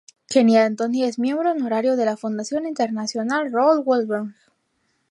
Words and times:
Kenny 0.31 0.57
Anthony 0.57 1.03
es 1.03 1.19
Miembro 1.19 1.51
Honorario 1.51 1.95
de 1.95 2.05
la 2.05 2.17
Fundación 2.17 2.65
Internacional 2.65 3.51
Raoul 3.53 3.83
Wallenberg. 3.85 4.33